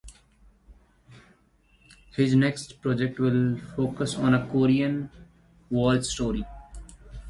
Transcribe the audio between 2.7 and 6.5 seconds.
project will focus on a Korean War story.